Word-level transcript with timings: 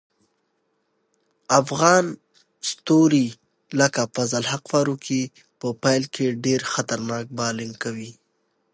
افغان 1.61 2.05
ستوري 2.69 3.27
لکه 3.79 4.01
فضل 4.15 4.37
الحق 4.41 4.63
فاروقي 4.71 5.21
په 5.59 5.67
پیل 5.83 6.03
کې 6.13 6.25
ډېر 6.45 6.61
خطرناک 6.73 7.25
بالینګ 7.37 7.73
کوي. 7.83 8.11